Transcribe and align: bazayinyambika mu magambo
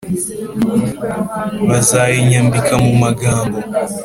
bazayinyambika 1.69 2.73
mu 2.83 2.93
magambo 3.03 3.57